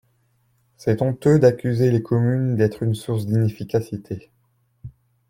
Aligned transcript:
C’est 0.77 1.03
honteux 1.03 1.37
d’accuser 1.37 1.91
les 1.91 2.01
communes 2.01 2.55
d’être 2.55 2.81
une 2.81 2.95
source 2.95 3.27
d’inefficacité. 3.27 4.31